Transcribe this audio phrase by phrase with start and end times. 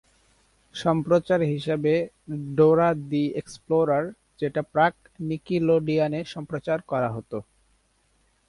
[0.75, 1.93] সম্প্রচার হিসাবে
[2.55, 4.03] Dora the Explorer
[4.39, 7.37] যেটা প্রাক-নিকিলোডিয়ানে সম্প্রচার করা হতো।